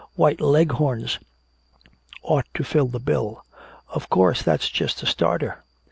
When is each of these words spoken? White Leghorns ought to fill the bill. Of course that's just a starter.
White 0.15 0.41
Leghorns 0.41 1.19
ought 2.23 2.47
to 2.55 2.63
fill 2.63 2.87
the 2.87 2.97
bill. 2.99 3.45
Of 3.87 4.09
course 4.09 4.41
that's 4.41 4.67
just 4.67 5.03
a 5.03 5.05
starter. 5.05 5.63